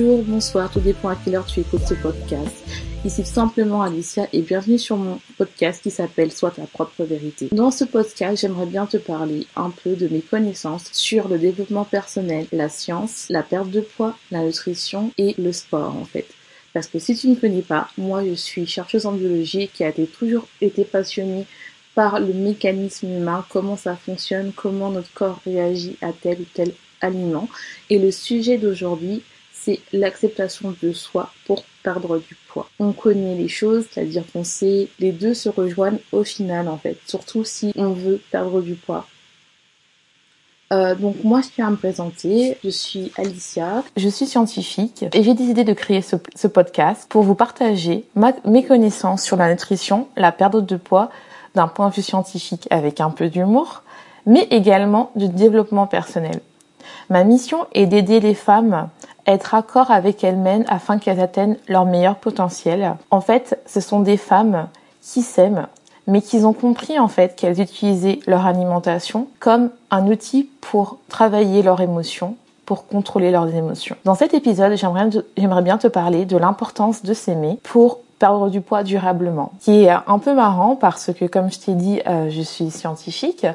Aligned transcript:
Bonjour, 0.00 0.22
bonsoir, 0.22 0.70
tout 0.70 0.80
dépend 0.80 1.10
à 1.10 1.16
quelle 1.16 1.34
heure 1.34 1.44
tu 1.44 1.60
écoutes 1.60 1.86
ce 1.86 1.92
podcast. 1.92 2.64
Ici 3.04 3.22
simplement 3.26 3.82
Alicia 3.82 4.28
et 4.32 4.40
bienvenue 4.40 4.78
sur 4.78 4.96
mon 4.96 5.20
podcast 5.36 5.82
qui 5.82 5.90
s'appelle 5.90 6.32
Sois 6.32 6.52
ta 6.52 6.62
propre 6.62 7.04
vérité. 7.04 7.48
Dans 7.52 7.70
ce 7.70 7.84
podcast, 7.84 8.40
j'aimerais 8.40 8.64
bien 8.64 8.86
te 8.86 8.96
parler 8.96 9.46
un 9.56 9.68
peu 9.68 9.96
de 9.96 10.08
mes 10.08 10.22
connaissances 10.22 10.88
sur 10.92 11.28
le 11.28 11.38
développement 11.38 11.84
personnel, 11.84 12.46
la 12.50 12.70
science, 12.70 13.26
la 13.28 13.42
perte 13.42 13.70
de 13.70 13.82
poids, 13.82 14.16
la 14.30 14.42
nutrition 14.42 15.12
et 15.18 15.34
le 15.36 15.52
sport 15.52 15.94
en 15.94 16.06
fait. 16.06 16.26
Parce 16.72 16.86
que 16.86 16.98
si 16.98 17.14
tu 17.14 17.28
ne 17.28 17.34
connais 17.34 17.60
pas, 17.60 17.88
moi 17.98 18.24
je 18.24 18.32
suis 18.32 18.66
chercheuse 18.66 19.04
en 19.04 19.12
biologie 19.12 19.68
qui 19.68 19.84
a 19.84 19.92
toujours 19.92 20.46
été 20.62 20.84
passionnée 20.84 21.46
par 21.94 22.20
le 22.20 22.32
mécanisme 22.32 23.08
humain, 23.08 23.44
comment 23.50 23.76
ça 23.76 23.96
fonctionne, 23.96 24.52
comment 24.56 24.90
notre 24.90 25.12
corps 25.12 25.40
réagit 25.44 25.98
à 26.00 26.14
tel 26.14 26.40
ou 26.40 26.46
tel 26.54 26.72
aliment. 27.02 27.48
Et 27.90 27.98
le 27.98 28.10
sujet 28.10 28.56
d'aujourd'hui, 28.56 29.22
c'est 29.62 29.80
l'acceptation 29.92 30.74
de 30.82 30.92
soi 30.92 31.32
pour 31.46 31.64
perdre 31.82 32.18
du 32.18 32.36
poids. 32.48 32.68
On 32.78 32.92
connaît 32.92 33.34
les 33.34 33.48
choses, 33.48 33.86
c'est-à-dire 33.90 34.24
qu'on 34.32 34.44
sait, 34.44 34.88
les 34.98 35.12
deux 35.12 35.34
se 35.34 35.48
rejoignent 35.48 35.98
au 36.12 36.24
final 36.24 36.68
en 36.68 36.78
fait, 36.78 36.98
surtout 37.06 37.44
si 37.44 37.72
on 37.76 37.90
veut 37.90 38.20
perdre 38.30 38.60
du 38.60 38.74
poids. 38.74 39.06
Euh, 40.72 40.94
donc 40.94 41.16
moi 41.24 41.40
je 41.42 41.48
tiens 41.48 41.66
à 41.66 41.70
me 41.70 41.76
présenter, 41.76 42.56
je 42.62 42.68
suis 42.68 43.10
Alicia, 43.16 43.82
je 43.96 44.08
suis 44.08 44.26
scientifique 44.26 45.04
et 45.12 45.22
j'ai 45.24 45.34
décidé 45.34 45.64
de 45.64 45.72
créer 45.72 46.00
ce, 46.00 46.46
podcast 46.46 47.06
pour 47.08 47.22
vous 47.22 47.34
partager 47.34 48.04
mes 48.44 48.64
connaissances 48.64 49.24
sur 49.24 49.36
la 49.36 49.50
nutrition, 49.50 50.06
la 50.16 50.30
perte 50.30 50.64
de 50.64 50.76
poids 50.76 51.10
d'un 51.56 51.66
point 51.66 51.88
de 51.88 51.94
vue 51.94 52.02
scientifique 52.02 52.68
avec 52.70 53.00
un 53.00 53.10
peu 53.10 53.28
d'humour, 53.28 53.82
mais 54.26 54.46
également 54.50 55.10
du 55.16 55.28
développement 55.28 55.88
personnel. 55.88 56.40
Ma 57.08 57.24
mission 57.24 57.66
est 57.72 57.86
d'aider 57.86 58.20
les 58.20 58.34
femmes 58.34 58.88
être 59.26 59.54
accord 59.54 59.90
avec 59.90 60.24
elles-mêmes 60.24 60.64
afin 60.68 60.98
qu'elles 60.98 61.20
atteignent 61.20 61.56
leur 61.68 61.84
meilleur 61.84 62.16
potentiel. 62.16 62.96
En 63.10 63.20
fait, 63.20 63.60
ce 63.66 63.80
sont 63.80 64.00
des 64.00 64.16
femmes 64.16 64.68
qui 65.02 65.22
s'aiment, 65.22 65.66
mais 66.06 66.22
qui 66.22 66.38
ont 66.38 66.52
compris 66.52 66.98
en 66.98 67.08
fait 67.08 67.36
qu'elles 67.36 67.60
utilisaient 67.60 68.20
leur 68.26 68.46
alimentation 68.46 69.28
comme 69.38 69.70
un 69.90 70.06
outil 70.06 70.48
pour 70.60 70.98
travailler 71.08 71.62
leurs 71.62 71.80
émotions, 71.80 72.36
pour 72.66 72.86
contrôler 72.86 73.30
leurs 73.30 73.54
émotions. 73.54 73.96
Dans 74.04 74.14
cet 74.14 74.34
épisode, 74.34 74.76
j'aimerais 74.76 75.62
bien 75.62 75.78
te 75.78 75.88
parler 75.88 76.24
de 76.24 76.36
l'importance 76.36 77.02
de 77.02 77.14
s'aimer 77.14 77.58
pour 77.62 78.00
perdre 78.20 78.50
du 78.50 78.60
poids 78.60 78.84
durablement. 78.84 79.50
Qui 79.60 79.84
est 79.84 79.90
un 79.90 80.18
peu 80.18 80.34
marrant 80.34 80.76
parce 80.76 81.12
que 81.12 81.24
comme 81.24 81.50
je 81.50 81.58
t'ai 81.58 81.74
dit, 81.74 82.00
euh, 82.06 82.28
je 82.30 82.42
suis 82.42 82.70
scientifique 82.70 83.46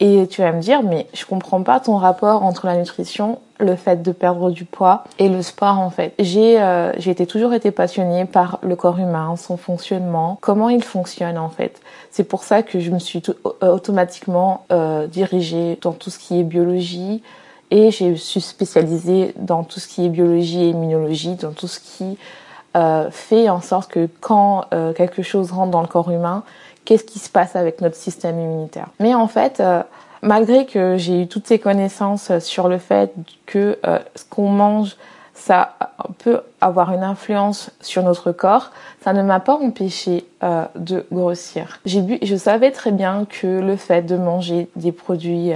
et 0.00 0.26
tu 0.28 0.42
vas 0.42 0.52
me 0.52 0.60
dire, 0.60 0.82
mais 0.82 1.06
je 1.12 1.24
comprends 1.24 1.62
pas 1.62 1.80
ton 1.80 1.96
rapport 1.96 2.44
entre 2.44 2.66
la 2.66 2.76
nutrition, 2.76 3.40
le 3.58 3.74
fait 3.74 4.02
de 4.02 4.12
perdre 4.12 4.50
du 4.50 4.64
poids 4.64 5.04
et 5.18 5.28
le 5.28 5.42
sport 5.42 5.78
en 5.78 5.90
fait. 5.90 6.14
J'ai 6.18 6.60
euh, 6.60 6.92
j'ai 6.98 7.10
été 7.10 7.26
toujours 7.26 7.52
été 7.52 7.70
passionnée 7.72 8.24
par 8.24 8.60
le 8.62 8.76
corps 8.76 8.98
humain, 8.98 9.34
son 9.36 9.56
fonctionnement, 9.56 10.38
comment 10.40 10.68
il 10.68 10.84
fonctionne 10.84 11.36
en 11.36 11.48
fait. 11.48 11.80
C'est 12.10 12.24
pour 12.24 12.44
ça 12.44 12.62
que 12.62 12.78
je 12.78 12.90
me 12.90 12.98
suis 13.00 13.22
euh, 13.28 13.74
automatiquement 13.74 14.64
euh, 14.70 15.06
dirigée 15.08 15.78
dans 15.82 15.92
tout 15.92 16.10
ce 16.10 16.18
qui 16.18 16.38
est 16.38 16.44
biologie 16.44 17.22
et 17.70 17.90
je 17.90 18.14
suis 18.14 18.40
spécialisée 18.40 19.34
dans 19.36 19.64
tout 19.64 19.80
ce 19.80 19.88
qui 19.88 20.06
est 20.06 20.08
biologie 20.08 20.62
et 20.62 20.68
immunologie, 20.70 21.34
dans 21.34 21.52
tout 21.52 21.68
ce 21.68 21.80
qui 21.80 22.16
euh, 22.76 23.10
fait 23.10 23.48
en 23.48 23.60
sorte 23.60 23.90
que 23.90 24.08
quand 24.20 24.66
euh, 24.72 24.92
quelque 24.92 25.22
chose 25.22 25.52
rentre 25.52 25.70
dans 25.70 25.80
le 25.80 25.88
corps 25.88 26.10
humain, 26.10 26.44
qu'est-ce 26.88 27.04
qui 27.04 27.18
se 27.18 27.28
passe 27.28 27.54
avec 27.54 27.82
notre 27.82 27.96
système 27.96 28.40
immunitaire. 28.40 28.86
Mais 28.98 29.14
en 29.14 29.28
fait, 29.28 29.60
euh, 29.60 29.82
malgré 30.22 30.64
que 30.64 30.96
j'ai 30.96 31.24
eu 31.24 31.28
toutes 31.28 31.46
ces 31.46 31.58
connaissances 31.58 32.38
sur 32.38 32.66
le 32.66 32.78
fait 32.78 33.12
que 33.44 33.78
euh, 33.86 33.98
ce 34.14 34.24
qu'on 34.24 34.48
mange, 34.48 34.96
ça 35.34 35.76
peut 36.16 36.40
avoir 36.62 36.94
une 36.94 37.02
influence 37.02 37.70
sur 37.82 38.02
notre 38.02 38.32
corps, 38.32 38.70
ça 39.04 39.12
ne 39.12 39.22
m'a 39.22 39.38
pas 39.38 39.56
empêché 39.56 40.24
euh, 40.42 40.64
de 40.76 41.04
grossir. 41.12 41.78
J'ai 41.84 42.00
bu, 42.00 42.18
je 42.22 42.36
savais 42.36 42.70
très 42.70 42.90
bien 42.90 43.26
que 43.28 43.46
le 43.46 43.76
fait 43.76 44.00
de 44.00 44.16
manger 44.16 44.70
des 44.74 44.90
produits 44.90 45.52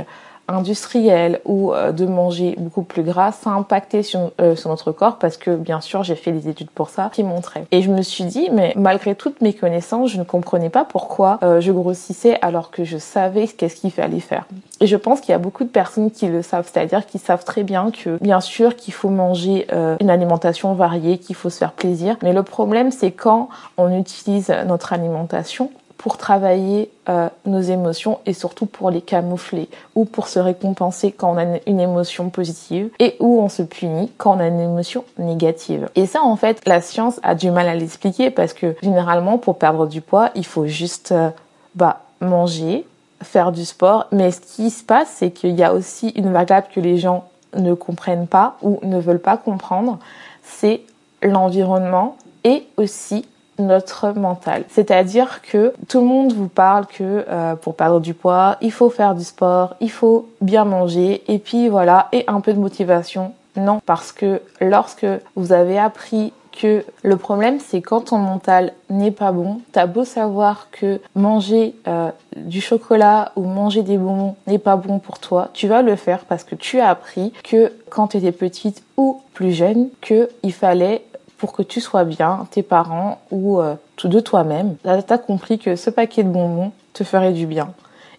industriel 0.52 1.40
ou 1.44 1.72
euh, 1.72 1.92
de 1.92 2.06
manger 2.06 2.54
beaucoup 2.58 2.82
plus 2.82 3.02
gras, 3.02 3.32
ça 3.32 3.50
a 3.50 3.54
impacté 3.54 4.02
sur, 4.02 4.30
euh, 4.40 4.56
sur 4.56 4.70
notre 4.70 4.92
corps 4.92 5.18
parce 5.18 5.36
que 5.36 5.54
bien 5.56 5.80
sûr 5.80 6.02
j'ai 6.02 6.14
fait 6.14 6.32
des 6.32 6.48
études 6.48 6.70
pour 6.70 6.90
ça 6.90 7.10
qui 7.12 7.24
montraient. 7.24 7.64
Et 7.70 7.82
je 7.82 7.90
me 7.90 8.02
suis 8.02 8.24
dit 8.24 8.48
mais 8.52 8.72
malgré 8.76 9.14
toutes 9.14 9.40
mes 9.40 9.52
connaissances, 9.52 10.10
je 10.10 10.18
ne 10.18 10.24
comprenais 10.24 10.70
pas 10.70 10.84
pourquoi 10.84 11.38
euh, 11.42 11.60
je 11.60 11.72
grossissais 11.72 12.38
alors 12.42 12.70
que 12.70 12.84
je 12.84 12.98
savais 12.98 13.46
qu'est-ce 13.48 13.76
qu'il 13.76 13.90
fallait 13.90 14.20
faire. 14.20 14.46
Et 14.80 14.86
je 14.86 14.96
pense 14.96 15.20
qu'il 15.20 15.32
y 15.32 15.34
a 15.34 15.38
beaucoup 15.38 15.64
de 15.64 15.68
personnes 15.68 16.10
qui 16.10 16.26
le 16.26 16.42
savent, 16.42 16.68
c'est-à-dire 16.70 17.06
qui 17.06 17.18
savent 17.18 17.44
très 17.44 17.62
bien 17.62 17.90
que 17.90 18.18
bien 18.20 18.40
sûr 18.40 18.76
qu'il 18.76 18.94
faut 18.94 19.10
manger 19.10 19.66
une 20.00 20.10
alimentation 20.10 20.74
variée, 20.74 21.18
qu'il 21.18 21.36
faut 21.36 21.50
se 21.50 21.58
faire 21.58 21.72
plaisir, 21.72 22.16
mais 22.22 22.32
le 22.32 22.42
problème 22.42 22.90
c'est 22.90 23.12
quand 23.12 23.48
on 23.76 23.96
utilise 23.96 24.52
notre 24.66 24.92
alimentation 24.92 25.70
pour 26.02 26.18
travailler 26.18 26.90
euh, 27.08 27.28
nos 27.46 27.60
émotions 27.60 28.18
et 28.26 28.32
surtout 28.32 28.66
pour 28.66 28.90
les 28.90 29.00
camoufler 29.00 29.68
ou 29.94 30.04
pour 30.04 30.26
se 30.26 30.40
récompenser 30.40 31.12
quand 31.12 31.34
on 31.34 31.38
a 31.38 31.58
une 31.68 31.78
émotion 31.78 32.28
positive 32.28 32.90
et 32.98 33.14
où 33.20 33.40
on 33.40 33.48
se 33.48 33.62
punit 33.62 34.10
quand 34.18 34.36
on 34.36 34.40
a 34.40 34.48
une 34.48 34.58
émotion 34.58 35.04
négative. 35.18 35.88
Et 35.94 36.06
ça 36.06 36.22
en 36.22 36.34
fait 36.34 36.60
la 36.66 36.80
science 36.80 37.20
a 37.22 37.36
du 37.36 37.52
mal 37.52 37.68
à 37.68 37.76
l'expliquer 37.76 38.30
parce 38.30 38.52
que 38.52 38.74
généralement 38.82 39.38
pour 39.38 39.58
perdre 39.58 39.86
du 39.86 40.00
poids 40.00 40.30
il 40.34 40.44
faut 40.44 40.66
juste 40.66 41.12
euh, 41.12 41.30
bah 41.76 42.00
manger, 42.20 42.84
faire 43.22 43.52
du 43.52 43.64
sport 43.64 44.06
mais 44.10 44.32
ce 44.32 44.40
qui 44.40 44.70
se 44.70 44.82
passe 44.82 45.08
c'est 45.08 45.30
qu'il 45.30 45.54
y 45.54 45.62
a 45.62 45.72
aussi 45.72 46.08
une 46.16 46.32
variable 46.32 46.66
que 46.74 46.80
les 46.80 46.98
gens 46.98 47.28
ne 47.56 47.74
comprennent 47.74 48.26
pas 48.26 48.56
ou 48.62 48.80
ne 48.82 48.98
veulent 48.98 49.20
pas 49.20 49.36
comprendre, 49.36 50.00
c'est 50.42 50.80
l'environnement 51.22 52.16
et 52.42 52.66
aussi 52.76 53.24
notre 53.58 54.12
mental. 54.12 54.64
C'est-à-dire 54.68 55.42
que 55.42 55.72
tout 55.88 56.00
le 56.00 56.06
monde 56.06 56.32
vous 56.32 56.48
parle 56.48 56.86
que 56.86 57.24
euh, 57.28 57.54
pour 57.54 57.76
perdre 57.76 58.00
du 58.00 58.14
poids, 58.14 58.56
il 58.60 58.72
faut 58.72 58.90
faire 58.90 59.14
du 59.14 59.24
sport, 59.24 59.76
il 59.80 59.90
faut 59.90 60.28
bien 60.40 60.64
manger 60.64 61.22
et 61.28 61.38
puis 61.38 61.68
voilà, 61.68 62.08
et 62.12 62.24
un 62.26 62.40
peu 62.40 62.52
de 62.52 62.58
motivation. 62.58 63.32
Non, 63.56 63.80
parce 63.84 64.12
que 64.12 64.40
lorsque 64.60 65.06
vous 65.36 65.52
avez 65.52 65.78
appris 65.78 66.32
que 66.52 66.84
le 67.02 67.16
problème 67.16 67.58
c'est 67.60 67.80
quand 67.80 68.02
ton 68.02 68.18
mental 68.18 68.72
n'est 68.90 69.10
pas 69.10 69.32
bon, 69.32 69.60
t'as 69.72 69.86
beau 69.86 70.04
savoir 70.04 70.68
que 70.70 71.00
manger 71.14 71.74
euh, 71.88 72.10
du 72.36 72.60
chocolat 72.60 73.32
ou 73.36 73.42
manger 73.42 73.82
des 73.82 73.96
bonbons 73.96 74.36
n'est 74.46 74.58
pas 74.58 74.76
bon 74.76 74.98
pour 74.98 75.18
toi, 75.18 75.48
tu 75.54 75.66
vas 75.66 75.82
le 75.82 75.96
faire 75.96 76.24
parce 76.26 76.44
que 76.44 76.54
tu 76.54 76.80
as 76.80 76.88
appris 76.88 77.32
que 77.42 77.72
quand 77.90 78.08
tu 78.08 78.18
étais 78.18 78.32
petite 78.32 78.82
ou 78.96 79.20
plus 79.34 79.52
jeune, 79.52 79.88
que 80.00 80.28
il 80.42 80.52
fallait 80.52 81.04
pour 81.42 81.52
que 81.52 81.62
tu 81.62 81.80
sois 81.80 82.04
bien, 82.04 82.46
tes 82.52 82.62
parents 82.62 83.18
ou 83.32 83.60
euh, 83.60 83.74
de 84.04 84.20
toi-même, 84.20 84.76
tu 84.84 84.88
as 84.88 85.18
compris 85.18 85.58
que 85.58 85.74
ce 85.74 85.90
paquet 85.90 86.22
de 86.22 86.28
bonbons 86.28 86.70
te 86.92 87.02
ferait 87.02 87.32
du 87.32 87.46
bien. 87.46 87.74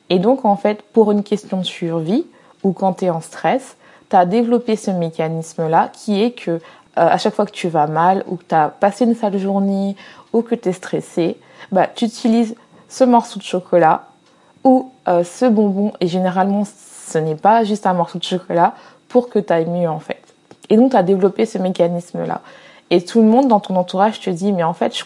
Et 0.10 0.20
donc 0.20 0.44
en 0.44 0.58
fait, 0.58 0.82
pour 0.82 1.10
une 1.10 1.24
question 1.24 1.60
de 1.60 1.64
survie 1.64 2.26
ou 2.64 2.74
quand 2.74 2.96
tu 2.96 3.06
es 3.06 3.10
en 3.10 3.22
stress, 3.22 3.78
tu 4.10 4.18
as 4.18 4.26
développé 4.26 4.76
ce 4.76 4.92
mécanisme-là 4.92 5.90
qui 5.94 6.22
est 6.22 6.32
que 6.32 6.52
euh, 6.52 6.60
à 6.96 7.18
chaque 7.18 7.34
fois 7.34 7.46
que 7.46 7.54
tu 7.54 7.70
vas 7.70 7.88
mal 7.88 8.26
ou 8.28 8.36
que 8.36 8.44
tu 8.44 8.56
as 8.56 8.68
passé 8.68 9.06
une 9.06 9.16
sale 9.16 9.38
journée 9.38 9.96
ou 10.34 10.42
que 10.42 10.54
tu 10.54 10.68
es 10.68 10.74
stressé, 10.74 11.38
bah, 11.72 11.88
tu 11.88 12.04
utilises 12.04 12.56
ce 12.90 13.06
morceau 13.06 13.40
de 13.40 13.46
chocolat 13.46 14.04
ou 14.66 14.92
euh, 15.08 15.24
ce 15.24 15.46
bonbon 15.46 15.94
et 16.02 16.08
généralement 16.10 16.64
ce 16.66 17.18
n'est 17.20 17.36
pas 17.36 17.64
juste 17.64 17.88
un 17.88 17.94
morceau 17.94 18.20
de 18.20 18.26
chocolat 18.26 18.74
pour 19.08 19.30
que 19.30 19.40
tu 19.40 19.54
ailles 19.54 19.70
mieux 19.70 19.88
en 19.88 20.00
fait. 20.00 20.22
Et 20.70 20.76
donc 20.76 20.92
tu 20.92 20.98
as 20.98 21.04
développé 21.04 21.46
ce 21.46 21.58
mécanisme-là. 21.58 22.42
Et 22.90 23.04
tout 23.04 23.22
le 23.22 23.28
monde 23.28 23.48
dans 23.48 23.60
ton 23.60 23.76
entourage 23.76 24.20
te 24.20 24.30
dit, 24.30 24.54
mais 24.54 24.64
en 24.64 24.74
fait, 24.74 24.98
je, 24.98 25.04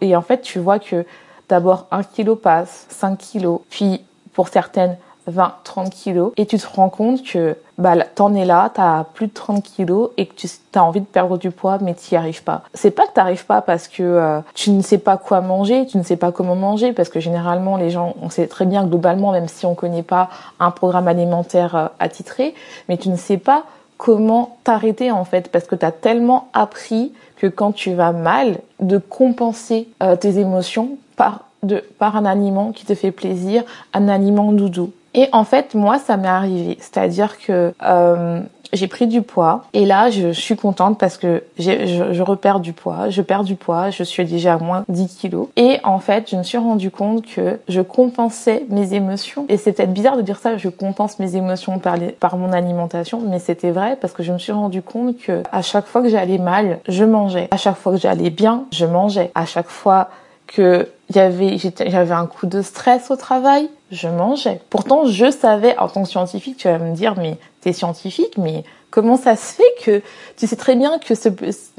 et 0.00 0.16
en 0.16 0.22
fait, 0.22 0.42
tu 0.42 0.58
vois 0.58 0.78
que 0.78 1.04
d'abord 1.48 1.86
un 1.90 2.02
kilo 2.02 2.36
passe, 2.36 2.86
5 2.90 3.18
kilos, 3.18 3.60
puis 3.70 4.02
pour 4.32 4.48
certaines 4.48 4.96
20, 5.26 5.54
30 5.64 5.90
kilos, 5.90 6.32
et 6.36 6.46
tu 6.46 6.58
te 6.58 6.66
rends 6.66 6.90
compte 6.90 7.22
que 7.22 7.56
bah, 7.78 7.96
t'en 7.96 8.34
es 8.34 8.44
là, 8.44 8.70
t'as 8.72 9.04
plus 9.04 9.28
de 9.28 9.32
30 9.32 9.62
kilos 9.62 10.10
et 10.16 10.26
que 10.26 10.34
tu 10.34 10.48
as 10.74 10.84
envie 10.84 11.00
de 11.00 11.06
perdre 11.06 11.38
du 11.38 11.50
poids, 11.50 11.78
mais 11.80 11.94
t'y 11.94 12.14
arrives 12.14 12.42
pas. 12.42 12.62
C'est 12.74 12.90
pas 12.90 13.06
que 13.06 13.12
t'arrives 13.12 13.46
pas 13.46 13.62
parce 13.62 13.88
que 13.88 14.02
euh, 14.02 14.40
tu 14.54 14.70
ne 14.70 14.82
sais 14.82 14.98
pas 14.98 15.16
quoi 15.16 15.40
manger, 15.40 15.86
tu 15.86 15.96
ne 15.96 16.02
sais 16.02 16.16
pas 16.16 16.30
comment 16.30 16.56
manger, 16.56 16.92
parce 16.92 17.08
que 17.08 17.20
généralement 17.20 17.76
les 17.76 17.90
gens, 17.90 18.14
on 18.20 18.28
sait 18.28 18.46
très 18.46 18.66
bien 18.66 18.84
globalement, 18.84 19.32
même 19.32 19.48
si 19.48 19.64
on 19.66 19.74
connaît 19.74 20.02
pas 20.02 20.28
un 20.60 20.70
programme 20.70 21.08
alimentaire 21.08 21.74
euh, 21.74 21.86
attitré, 21.98 22.54
mais 22.88 22.98
tu 22.98 23.08
ne 23.08 23.16
sais 23.16 23.38
pas 23.38 23.64
comment 23.96 24.56
t'arrêter 24.64 25.10
en 25.10 25.24
fait 25.24 25.48
parce 25.50 25.66
que 25.66 25.74
tu 25.74 25.84
as 25.84 25.92
tellement 25.92 26.48
appris 26.52 27.12
que 27.36 27.46
quand 27.46 27.72
tu 27.72 27.94
vas 27.94 28.12
mal 28.12 28.58
de 28.80 28.98
compenser 28.98 29.88
euh, 30.02 30.16
tes 30.16 30.38
émotions 30.38 30.98
par 31.16 31.44
de 31.62 31.82
par 31.98 32.16
un 32.16 32.24
aliment 32.24 32.72
qui 32.72 32.84
te 32.84 32.94
fait 32.94 33.10
plaisir, 33.10 33.64
un 33.94 34.08
aliment 34.08 34.52
doudou. 34.52 34.92
Et 35.14 35.28
en 35.32 35.44
fait, 35.44 35.74
moi, 35.74 35.98
ça 35.98 36.16
m'est 36.16 36.28
arrivé. 36.28 36.76
C'est-à-dire 36.80 37.38
que 37.38 37.72
euh, 37.82 38.40
j'ai 38.72 38.88
pris 38.88 39.06
du 39.06 39.22
poids 39.22 39.64
et 39.72 39.84
là 39.84 40.10
je, 40.10 40.32
suis 40.32 40.56
contente 40.56 40.98
parce 40.98 41.16
que 41.16 41.44
je, 41.58 42.10
je 42.12 42.22
repère 42.22 42.60
du 42.60 42.72
poids, 42.72 43.10
je 43.10 43.22
perds 43.22 43.44
du 43.44 43.56
poids, 43.56 43.90
je 43.90 44.02
suis 44.02 44.24
déjà 44.24 44.54
à 44.54 44.58
moins 44.58 44.84
10 44.88 45.16
kilos. 45.16 45.48
Et 45.56 45.78
en 45.84 45.98
fait 45.98 46.30
je 46.30 46.36
me 46.36 46.42
suis 46.42 46.58
rendu 46.58 46.90
compte 46.90 47.24
que 47.26 47.60
je 47.68 47.80
compensais 47.80 48.64
mes 48.68 48.94
émotions. 48.94 49.46
Et 49.48 49.56
c'est 49.56 49.72
peut-être 49.72 49.92
bizarre 49.92 50.16
de 50.16 50.22
dire 50.22 50.38
ça, 50.38 50.56
je 50.56 50.68
compense 50.68 51.18
mes 51.18 51.36
émotions 51.36 51.78
par, 51.78 51.96
les, 51.96 52.08
par 52.08 52.36
mon 52.36 52.52
alimentation 52.52 53.20
mais 53.20 53.38
c'était 53.38 53.70
vrai 53.70 53.96
parce 54.00 54.12
que 54.12 54.22
je 54.22 54.32
me 54.32 54.38
suis 54.38 54.52
rendu 54.52 54.82
compte 54.82 55.18
que 55.18 55.42
à 55.52 55.62
chaque 55.62 55.86
fois 55.86 56.02
que 56.02 56.08
j'allais 56.08 56.38
mal, 56.38 56.80
je 56.88 57.04
mangeais, 57.04 57.48
à 57.50 57.56
chaque 57.56 57.76
fois 57.76 57.92
que 57.92 57.98
j'allais 57.98 58.30
bien, 58.30 58.64
je 58.72 58.86
mangeais, 58.86 59.30
à 59.34 59.46
chaque 59.46 59.68
fois 59.68 60.08
que 60.46 60.88
j'avais 61.10 61.56
j'avais 61.58 62.14
un 62.14 62.26
coup 62.26 62.46
de 62.46 62.62
stress 62.62 63.10
au 63.10 63.16
travail, 63.16 63.68
je 63.94 64.08
mangeais. 64.08 64.60
Pourtant, 64.70 65.06
je 65.06 65.30
savais 65.30 65.76
en 65.78 65.88
tant 65.88 66.02
que 66.02 66.08
scientifique, 66.08 66.58
tu 66.58 66.68
vas 66.68 66.78
me 66.78 66.94
dire 66.94 67.14
mais 67.16 67.38
t'es 67.60 67.72
scientifique, 67.72 68.36
mais 68.36 68.64
comment 68.90 69.16
ça 69.16 69.36
se 69.36 69.54
fait 69.54 69.74
que 69.82 70.02
tu 70.36 70.46
sais 70.46 70.56
très 70.56 70.76
bien 70.76 70.98
que 70.98 71.14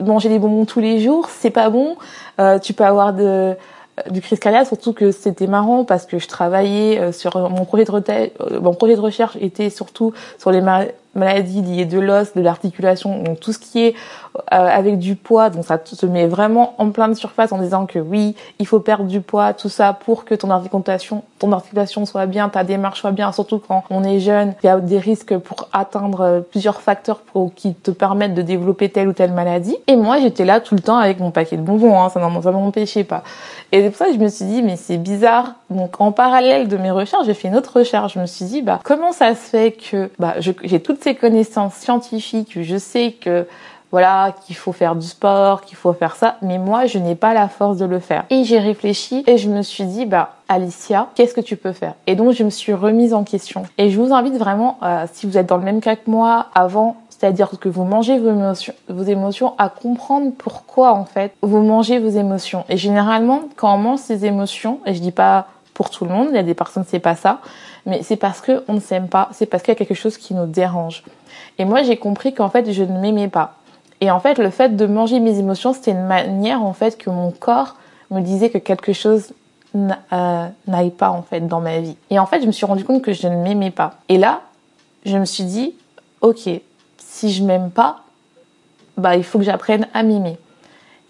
manger 0.01 0.29
des 0.29 0.39
bonbons 0.39 0.65
tous 0.65 0.79
les 0.79 0.99
jours, 0.99 1.29
c'est 1.29 1.51
pas 1.51 1.69
bon. 1.69 1.95
Euh, 2.39 2.59
tu 2.59 2.73
peux 2.73 2.85
avoir 2.85 3.13
de 3.13 3.55
du 4.09 4.19
crise 4.19 4.39
cardiaque, 4.39 4.67
surtout 4.67 4.91
que 4.91 5.11
c'était 5.11 5.47
marrant 5.47 5.85
parce 5.85 6.05
que 6.05 6.19
je 6.19 6.27
travaillais 6.27 6.99
euh, 6.99 7.11
sur 7.13 7.49
mon 7.49 7.63
projet 7.63 7.85
de 7.85 7.91
euh, 7.93 8.59
mon 8.59 8.73
projet 8.73 8.95
de 8.95 8.99
recherche 8.99 9.37
était 9.39 9.69
surtout 9.69 10.13
sur 10.37 10.51
les 10.51 10.61
maladies 11.15 11.61
liées 11.61 11.85
de 11.85 11.99
l'os, 11.99 12.33
de 12.33 12.41
l'articulation, 12.41 13.21
donc 13.23 13.39
tout 13.39 13.53
ce 13.53 13.59
qui 13.59 13.83
est 13.85 13.95
euh, 14.35 14.39
avec 14.49 14.99
du 14.99 15.15
poids, 15.15 15.49
donc 15.49 15.63
ça 15.65 15.79
se 15.83 16.05
met 16.05 16.27
vraiment 16.27 16.75
en 16.77 16.89
plein 16.89 17.07
de 17.07 17.13
surface 17.13 17.51
en 17.51 17.57
disant 17.57 17.85
que 17.85 17.99
oui, 17.99 18.35
il 18.59 18.67
faut 18.67 18.79
perdre 18.79 19.05
du 19.05 19.21
poids, 19.21 19.53
tout 19.53 19.69
ça 19.69 19.93
pour 19.93 20.25
que 20.25 20.35
ton 20.35 20.49
articulation, 20.49 21.23
ton 21.39 21.51
articulation 21.53 22.05
soit 22.05 22.25
bien, 22.25 22.49
ta 22.49 22.63
démarche 22.63 22.99
soit 22.99 23.11
bien, 23.11 23.31
surtout 23.31 23.59
quand 23.59 23.83
on 23.89 24.03
est 24.03 24.19
jeune, 24.19 24.53
il 24.61 24.67
y 24.67 24.69
a 24.69 24.79
des 24.79 24.99
risques 24.99 25.37
pour 25.37 25.69
atteindre 25.71 26.21
euh, 26.21 26.41
plusieurs 26.41 26.81
facteurs 26.81 27.19
pour, 27.19 27.53
qui 27.53 27.73
te 27.73 27.91
permettent 27.91 28.33
de 28.33 28.41
développer 28.41 28.89
telle 28.89 29.07
ou 29.07 29.13
telle 29.13 29.31
maladie. 29.31 29.77
Et 29.87 29.95
moi, 29.95 30.19
j'étais 30.19 30.45
là 30.45 30.59
tout 30.59 30.75
le 30.75 30.81
temps 30.81 30.97
avec 30.97 31.19
mon 31.19 31.31
paquet 31.31 31.55
de 31.55 31.61
bonbons, 31.61 31.99
hein, 32.01 32.09
ça 32.09 32.19
ne 32.19 32.51
m'empêchait 32.51 33.05
pas. 33.05 33.23
Et 33.71 33.81
c'est 33.81 33.89
pour 33.89 33.97
ça 33.97 34.05
que 34.07 34.13
je 34.13 34.19
me 34.19 34.27
suis 34.27 34.45
dit, 34.45 34.61
mais 34.63 34.75
c'est 34.75 34.97
bizarre. 34.97 35.53
Donc 35.69 35.99
en 35.99 36.11
parallèle 36.11 36.67
de 36.67 36.77
mes 36.77 36.91
recherches, 36.91 37.25
j'ai 37.25 37.33
fait 37.33 37.47
une 37.47 37.55
autre 37.55 37.79
recherche. 37.79 38.13
Je 38.13 38.19
me 38.19 38.25
suis 38.25 38.45
dit, 38.45 38.61
bah 38.61 38.79
comment 38.83 39.11
ça 39.11 39.33
se 39.33 39.49
fait 39.49 39.71
que 39.71 40.11
bah, 40.19 40.35
j'ai 40.39 40.79
toutes 40.79 40.99
ces 41.05 41.13
connaissances 41.13 41.75
scientifiques, 41.75 42.59
je 42.63 42.77
sais 42.77 43.11
que 43.11 43.45
voilà, 43.91 44.33
qu'il 44.43 44.55
faut 44.55 44.71
faire 44.71 44.95
du 44.95 45.05
sport, 45.05 45.61
qu'il 45.61 45.77
faut 45.77 45.93
faire 45.93 46.15
ça, 46.15 46.37
mais 46.41 46.57
moi, 46.57 46.87
je 46.87 46.97
n'ai 46.97 47.13
pas 47.13 47.35
la 47.35 47.47
force 47.47 47.77
de 47.77 47.85
le 47.85 47.99
faire. 47.99 48.25
Et 48.31 48.43
j'ai 48.43 48.57
réfléchi 48.57 49.23
et 49.27 49.37
je 49.37 49.47
me 49.47 49.61
suis 49.61 49.85
dit, 49.85 50.07
bah, 50.07 50.31
Alicia, 50.49 51.09
qu'est-ce 51.13 51.35
que 51.35 51.41
tu 51.41 51.57
peux 51.57 51.73
faire? 51.73 51.93
Et 52.07 52.15
donc, 52.15 52.31
je 52.31 52.43
me 52.43 52.49
suis 52.49 52.73
remise 52.73 53.13
en 53.13 53.23
question. 53.23 53.63
Et 53.77 53.91
je 53.91 54.01
vous 54.01 54.13
invite 54.13 54.35
vraiment, 54.35 54.79
euh, 54.81 55.05
si 55.13 55.27
vous 55.27 55.37
êtes 55.37 55.45
dans 55.45 55.57
le 55.57 55.63
même 55.63 55.79
cas 55.79 55.95
que 55.95 56.09
moi, 56.09 56.47
avant, 56.55 56.97
c'est-à-dire 57.09 57.51
que 57.59 57.69
vous 57.69 57.83
mangez 57.83 58.17
vos 58.17 58.31
émotions, 58.31 58.73
vos 58.89 59.03
émotions, 59.03 59.53
à 59.59 59.69
comprendre 59.69 60.31
pourquoi, 60.35 60.91
en 60.93 61.05
fait, 61.05 61.33
vous 61.43 61.61
mangez 61.61 61.99
vos 61.99 62.09
émotions. 62.09 62.65
Et 62.67 62.77
généralement, 62.77 63.43
quand 63.55 63.73
on 63.75 63.77
mange 63.77 63.99
ses 63.99 64.25
émotions, 64.25 64.79
et 64.87 64.95
je 64.95 64.99
dis 64.99 65.11
pas 65.11 65.47
pour 65.75 65.91
tout 65.91 66.05
le 66.05 66.11
monde, 66.11 66.29
il 66.31 66.35
y 66.35 66.39
a 66.39 66.43
des 66.43 66.55
personnes, 66.55 66.85
c'est 66.87 66.99
pas 66.99 67.15
ça, 67.15 67.39
mais 67.85 68.01
c'est 68.03 68.15
parce 68.15 68.41
que 68.41 68.63
on 68.67 68.73
ne 68.73 68.79
s'aime 68.79 69.07
pas, 69.07 69.29
c'est 69.31 69.45
parce 69.45 69.63
qu'il 69.63 69.71
y 69.71 69.75
a 69.75 69.77
quelque 69.77 69.93
chose 69.93 70.17
qui 70.17 70.33
nous 70.33 70.47
dérange. 70.47 71.03
Et 71.57 71.65
moi, 71.65 71.83
j'ai 71.83 71.97
compris 71.97 72.33
qu'en 72.33 72.49
fait, 72.49 72.71
je 72.71 72.83
ne 72.83 72.99
m'aimais 72.99 73.27
pas. 73.27 73.55
Et 74.01 74.11
en 74.11 74.19
fait, 74.19 74.37
le 74.37 74.49
fait 74.49 74.75
de 74.75 74.85
manger 74.85 75.19
mes 75.19 75.39
émotions, 75.39 75.73
c'était 75.73 75.91
une 75.91 76.05
manière, 76.05 76.61
en 76.63 76.73
fait, 76.73 76.97
que 76.97 77.09
mon 77.09 77.31
corps 77.31 77.75
me 78.11 78.21
disait 78.21 78.49
que 78.49 78.57
quelque 78.57 78.93
chose 78.93 79.33
euh, 79.75 80.47
n'aille 80.67 80.91
pas, 80.91 81.09
en 81.09 81.21
fait, 81.21 81.41
dans 81.41 81.61
ma 81.61 81.79
vie. 81.79 81.95
Et 82.09 82.19
en 82.19 82.25
fait, 82.25 82.41
je 82.41 82.47
me 82.47 82.51
suis 82.51 82.65
rendu 82.65 82.83
compte 82.83 83.01
que 83.01 83.13
je 83.13 83.27
ne 83.27 83.35
m'aimais 83.37 83.71
pas. 83.71 83.95
Et 84.09 84.17
là, 84.17 84.41
je 85.05 85.17
me 85.17 85.25
suis 85.25 85.43
dit, 85.43 85.75
ok, 86.21 86.49
si 86.97 87.31
je 87.31 87.43
m'aime 87.43 87.69
pas, 87.69 88.01
bah, 88.97 89.15
il 89.15 89.23
faut 89.23 89.37
que 89.37 89.45
j'apprenne 89.45 89.87
à 89.93 90.03
m'aimer. 90.03 90.37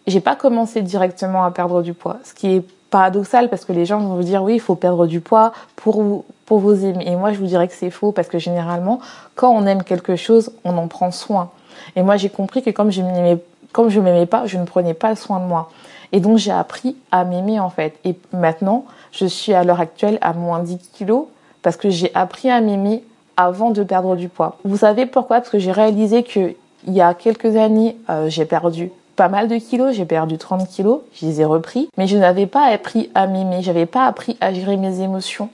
J'ai 0.08 0.20
pas 0.20 0.36
commencé 0.36 0.82
directement 0.82 1.44
à 1.44 1.52
perdre 1.52 1.82
du 1.82 1.94
poids, 1.94 2.18
ce 2.24 2.34
qui 2.34 2.48
est 2.48 2.66
paradoxal 2.96 3.50
parce 3.50 3.66
que 3.66 3.74
les 3.74 3.86
gens 3.86 4.00
vont 4.00 4.16
vous 4.16 4.24
dire 4.24 4.42
oui, 4.42 4.54
il 4.54 4.62
faut 4.62 4.76
perdre 4.76 5.06
du 5.06 5.20
poids 5.20 5.52
pour 5.76 6.02
vous, 6.02 6.24
pour 6.46 6.64
aimer. 6.74 7.04
Et 7.06 7.18
moi, 7.18 7.34
je 7.34 7.40
vous 7.40 7.46
dirais 7.46 7.68
que 7.68 7.74
c'est 7.74 7.90
faux 7.90 8.14
parce 8.14 8.30
que 8.30 8.40
généralement, 8.40 9.02
quand 9.36 9.50
on 9.50 9.66
aime 9.66 9.84
quelque 9.84 10.16
chose, 10.16 10.54
on 10.64 10.78
en 10.78 10.88
prend 10.88 11.12
soin. 11.12 11.50
Et 11.98 12.04
moi, 12.04 12.16
j'ai 12.16 12.30
compris 12.30 12.64
que 12.64 12.70
comme 12.70 12.92
je 12.92 13.02
m'aimais, 13.02 13.38
comme 13.74 13.90
je 13.90 14.00
m'aimais 14.00 14.26
pas, 14.26 14.46
je 14.46 14.58
ne 14.58 14.64
prenais 14.64 14.94
pas 14.94 15.14
soin 15.18 15.42
de 15.42 15.46
moi. 15.46 15.70
Et 16.14 16.22
donc, 16.22 16.38
j'ai 16.38 16.54
appris 16.54 16.96
à 17.12 17.26
m'aimer, 17.26 17.60
en 17.60 17.70
fait. 17.70 18.00
Et 18.06 18.16
maintenant, 18.32 18.86
je 19.12 19.26
suis 19.26 19.54
à 19.54 19.66
l'heure 19.66 19.82
actuelle 19.82 20.18
à 20.22 20.32
moins 20.32 20.60
10 20.60 20.78
kilos 20.94 21.26
parce 21.64 21.76
que 21.76 21.90
j'ai 21.90 22.16
appris 22.16 22.50
à 22.50 22.62
m'aimer 22.62 23.04
avant 23.36 23.72
de 23.72 23.84
perdre 23.84 24.16
du 24.16 24.30
poids. 24.30 24.56
Vous 24.64 24.78
savez 24.78 25.06
pourquoi? 25.06 25.42
Parce 25.42 25.50
que 25.50 25.60
j'ai 25.60 25.74
réalisé 25.74 26.24
que 26.24 26.56
il 26.88 26.94
y 26.94 27.02
a 27.02 27.14
quelques 27.14 27.58
années, 27.58 27.98
euh, 28.10 28.30
j'ai 28.30 28.46
perdu 28.46 28.90
pas 29.16 29.30
mal 29.30 29.48
de 29.48 29.58
kilos, 29.58 29.96
j'ai 29.96 30.06
perdu 30.06 30.38
30 30.38 30.68
kilos, 30.70 31.02
je 31.14 31.26
les 31.26 31.42
ai 31.42 31.46
repris, 31.46 31.90
mais 31.98 32.08
je 32.08 32.18
n'avais 32.18 32.48
pas 32.48 32.66
appris 32.66 33.10
à 33.16 33.28
m'aimer, 33.28 33.62
j'avais 33.62 33.86
pas 33.86 34.06
appris 34.06 34.38
à 34.42 34.54
gérer 34.54 34.78
mes 34.78 35.02
émotions. 35.02 35.50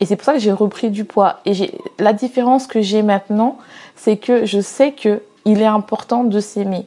Et 0.00 0.06
c'est 0.06 0.16
pour 0.16 0.24
ça 0.24 0.34
que 0.34 0.38
j'ai 0.38 0.52
repris 0.52 0.90
du 0.90 1.04
poids. 1.04 1.40
Et 1.46 1.72
la 1.98 2.12
différence 2.12 2.66
que 2.66 2.80
j'ai 2.80 3.02
maintenant, 3.02 3.58
c'est 3.94 4.16
que 4.16 4.44
je 4.44 4.60
sais 4.60 4.92
que 4.92 5.22
il 5.44 5.62
est 5.62 5.66
important 5.66 6.24
de 6.24 6.40
s'aimer. 6.40 6.86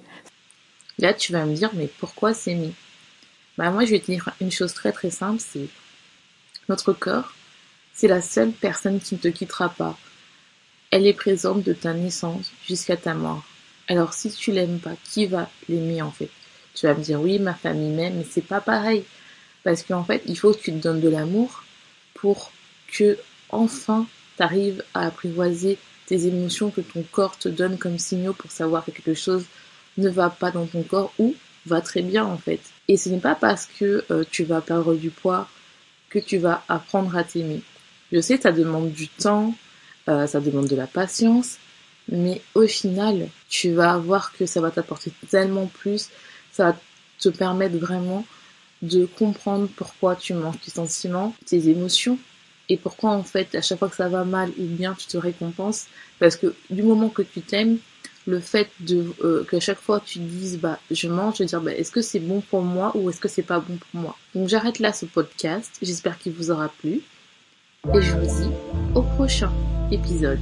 Là, 0.99 1.13
tu 1.13 1.31
vas 1.31 1.45
me 1.45 1.53
dire, 1.53 1.71
mais 1.73 1.87
pourquoi 1.87 2.33
s'aimer? 2.33 2.73
Bah 3.57 3.71
moi, 3.71 3.85
je 3.85 3.91
vais 3.91 3.99
te 3.99 4.11
dire 4.11 4.29
une 4.41 4.51
chose 4.51 4.73
très 4.73 4.91
très 4.91 5.09
simple, 5.09 5.39
c'est 5.39 5.67
notre 6.67 6.93
corps, 6.93 7.33
c'est 7.93 8.07
la 8.07 8.21
seule 8.21 8.51
personne 8.51 8.99
qui 8.99 9.15
ne 9.15 9.19
te 9.19 9.27
quittera 9.27 9.69
pas. 9.69 9.97
Elle 10.91 11.07
est 11.07 11.13
présente 11.13 11.63
de 11.63 11.73
ta 11.73 11.93
naissance 11.93 12.51
jusqu'à 12.67 12.97
ta 12.97 13.13
mort. 13.13 13.43
Alors 13.89 14.13
si 14.13 14.29
tu 14.29 14.51
l'aimes 14.51 14.79
pas, 14.79 14.93
qui 15.03 15.25
va 15.25 15.49
l'aimer 15.67 16.01
en 16.01 16.11
fait? 16.11 16.29
Tu 16.75 16.85
vas 16.85 16.93
me 16.93 17.03
dire 17.03 17.19
oui, 17.19 17.39
ma 17.39 17.55
famille 17.55 17.89
m'aime, 17.89 18.17
mais 18.17 18.25
c'est 18.29 18.45
pas 18.45 18.61
pareil. 18.61 19.03
Parce 19.63 19.83
qu'en 19.83 20.03
fait, 20.03 20.21
il 20.27 20.37
faut 20.37 20.53
que 20.53 20.59
tu 20.59 20.71
te 20.71 20.77
donnes 20.77 21.01
de 21.01 21.09
l'amour 21.09 21.63
pour 22.13 22.51
que 22.87 23.17
enfin 23.49 24.05
tu 24.37 24.43
arrives 24.43 24.83
à 24.93 25.07
apprivoiser 25.07 25.77
tes 26.05 26.27
émotions 26.27 26.69
que 26.69 26.81
ton 26.81 27.03
corps 27.11 27.37
te 27.37 27.49
donne 27.49 27.77
comme 27.77 27.99
signaux 27.99 28.33
pour 28.33 28.51
savoir 28.51 28.85
que 28.85 28.91
quelque 28.91 29.15
chose 29.15 29.45
ne 29.97 30.09
va 30.09 30.29
pas 30.29 30.51
dans 30.51 30.65
ton 30.65 30.83
corps 30.83 31.11
ou 31.19 31.35
va 31.65 31.81
très 31.81 32.01
bien 32.01 32.25
en 32.25 32.37
fait. 32.37 32.61
Et 32.87 32.95
ce 32.95 33.09
n'est 33.09 33.19
pas 33.19 33.35
parce 33.35 33.65
que 33.65 34.05
euh, 34.11 34.23
tu 34.29 34.43
vas 34.43 34.61
perdre 34.61 34.93
du 34.93 35.09
poids 35.09 35.49
que 36.09 36.19
tu 36.19 36.37
vas 36.37 36.63
apprendre 36.67 37.15
à 37.17 37.23
t'aimer. 37.23 37.61
Je 38.11 38.21
sais, 38.21 38.37
ça 38.37 38.51
demande 38.51 38.91
du 38.91 39.07
temps, 39.07 39.55
euh, 40.07 40.25
ça 40.25 40.39
demande 40.39 40.67
de 40.67 40.75
la 40.75 40.87
patience, 40.87 41.57
mais 42.11 42.41
au 42.55 42.67
final, 42.67 43.29
tu 43.49 43.71
vas 43.71 43.97
voir 43.97 44.33
que 44.33 44.45
ça 44.45 44.61
va 44.61 44.71
t'apporter 44.71 45.11
tellement 45.29 45.67
plus, 45.67 46.09
ça 46.51 46.71
va 46.71 46.79
te 47.19 47.29
permettre 47.29 47.77
vraiment 47.77 48.25
de 48.81 49.05
comprendre 49.05 49.67
pourquoi 49.75 50.15
tu 50.15 50.33
manges 50.33 50.59
tes 50.63 50.71
sentiments, 50.71 51.35
tes 51.45 51.69
émotions, 51.69 52.17
et 52.69 52.77
pourquoi 52.77 53.11
en 53.11 53.23
fait 53.23 53.53
à 53.55 53.61
chaque 53.61 53.79
fois 53.79 53.89
que 53.89 53.95
ça 53.95 54.07
va 54.07 54.23
mal 54.23 54.49
ou 54.57 54.63
bien 54.63 54.93
tu 54.93 55.07
te 55.07 55.17
récompenses. 55.17 55.87
Parce 56.19 56.35
que 56.35 56.53
du 56.69 56.83
moment 56.83 57.09
que 57.09 57.23
tu 57.23 57.41
t'aimes 57.41 57.77
le 58.27 58.39
fait 58.39 58.69
de 58.79 59.11
euh, 59.23 59.43
qu'à 59.49 59.59
chaque 59.59 59.79
fois 59.79 59.99
tu 60.05 60.19
dises 60.19 60.59
bah 60.59 60.79
je 60.91 61.07
mange 61.07 61.37
je 61.37 61.43
vais 61.43 61.47
dire 61.47 61.61
bah, 61.61 61.73
est-ce 61.73 61.89
que 61.89 62.01
c'est 62.01 62.19
bon 62.19 62.41
pour 62.41 62.61
moi 62.61 62.91
ou 62.95 63.09
est-ce 63.09 63.19
que 63.19 63.27
c'est 63.27 63.41
pas 63.43 63.59
bon 63.59 63.77
pour 63.77 64.01
moi? 64.01 64.15
Donc 64.35 64.47
j'arrête 64.47 64.79
là 64.79 64.93
ce 64.93 65.05
podcast. 65.05 65.71
J'espère 65.81 66.17
qu'il 66.19 66.33
vous 66.33 66.51
aura 66.51 66.69
plu. 66.69 67.01
Et 67.95 68.01
je 68.01 68.13
vous 68.13 68.43
dis 68.43 68.53
au 68.93 69.01
prochain 69.01 69.51
épisode 69.91 70.39